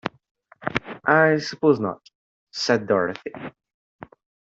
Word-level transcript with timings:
"I 1.05 1.37
suppose 1.37 1.79
not," 1.79 2.01
said 2.49 2.87
Dorothy. 2.87 3.31